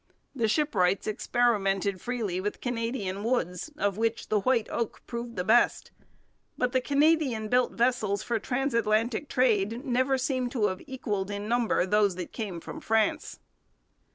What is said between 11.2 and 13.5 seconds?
in number those that came from France.